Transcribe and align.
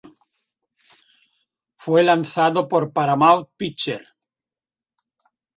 Fue 1.77 2.01
lanzado 2.01 2.67
por 2.67 2.91
Paramount 2.91 3.49
Pictures. 3.55 4.09